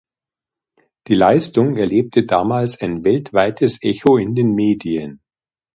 [1.07, 5.21] Die Leistung erlebte damals ein weltweites Echo in den Medien.